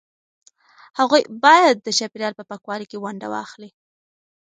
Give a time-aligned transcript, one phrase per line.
[0.99, 3.69] هغوی باید د چاپیریال په پاکوالي کې ونډه واخلي.